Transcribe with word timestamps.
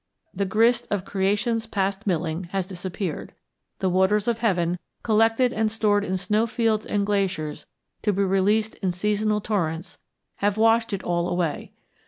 The 0.33 0.45
grist 0.45 0.87
of 0.89 1.05
Creation's 1.05 1.67
past 1.67 2.07
milling 2.07 2.45
has 2.45 2.65
disappeared. 2.65 3.33
The 3.77 3.89
waters 3.91 4.27
of 4.27 4.39
heaven, 4.39 4.79
collected 5.03 5.53
and 5.53 5.69
stored 5.69 6.03
in 6.03 6.17
snow 6.17 6.47
fields 6.47 6.87
and 6.87 7.05
glaciers 7.05 7.67
to 8.01 8.11
be 8.11 8.23
released 8.23 8.73
in 8.77 8.91
seasonal 8.93 9.41
torrents, 9.41 9.99
have 10.37 10.57
washed 10.57 10.91
it 10.91 11.03
all 11.03 11.29
away. 11.29 11.71